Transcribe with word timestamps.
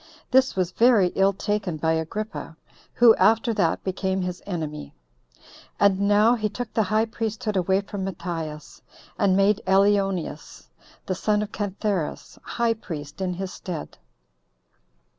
This 0.31 0.55
was 0.55 0.71
very 0.71 1.09
ill 1.09 1.31
taken 1.33 1.77
by 1.77 1.91
Agrippa, 1.93 2.57
who 2.93 3.13
after 3.17 3.53
that 3.53 3.83
became 3.83 4.19
his 4.23 4.41
enemy. 4.47 4.95
And 5.79 5.99
now 5.99 6.33
he 6.33 6.49
took 6.49 6.73
the 6.73 6.81
high 6.81 7.05
priesthood 7.05 7.55
away 7.55 7.81
from 7.81 8.03
Matthias, 8.05 8.81
and 9.19 9.37
made 9.37 9.61
Elioneus, 9.67 10.69
the 11.05 11.13
son 11.13 11.43
of 11.43 11.51
Cantheras, 11.51 12.39
high 12.41 12.73
priest 12.73 13.21
in 13.21 13.35
his 13.35 13.53
stead. 13.53 13.99